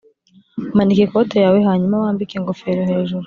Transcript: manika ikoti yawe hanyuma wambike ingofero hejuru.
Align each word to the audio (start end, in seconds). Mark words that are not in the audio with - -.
manika 0.75 1.01
ikoti 1.07 1.35
yawe 1.43 1.59
hanyuma 1.67 2.01
wambike 2.03 2.33
ingofero 2.37 2.81
hejuru. 2.91 3.19